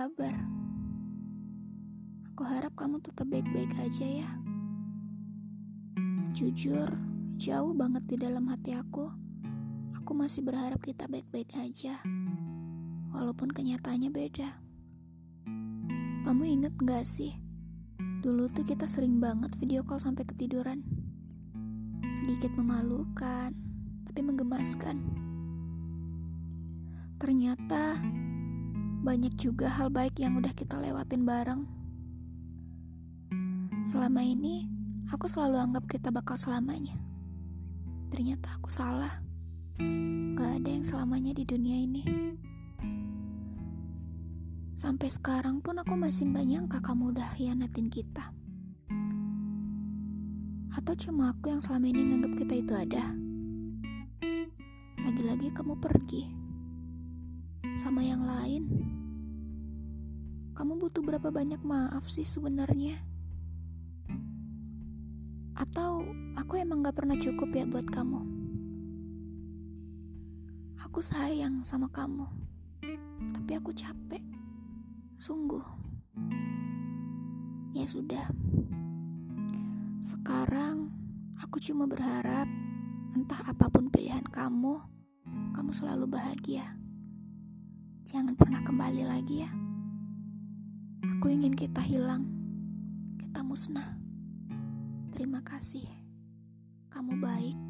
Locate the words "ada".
40.60-40.68, 52.76-53.04